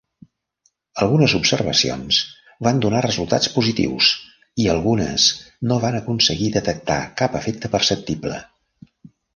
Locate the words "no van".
5.73-6.01